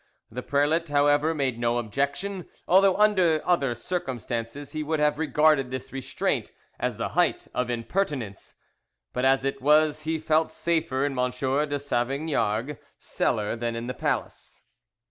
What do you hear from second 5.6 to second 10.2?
this restraint as the height of impertinence; but as it was he